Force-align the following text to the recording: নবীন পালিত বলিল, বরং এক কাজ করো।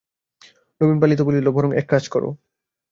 নবীন 0.81 0.97
পালিত 1.01 1.19
বলিল, 1.21 1.47
বরং 1.49 1.69
এক 1.75 1.85
কাজ 1.89 2.03
করো। 2.09 2.29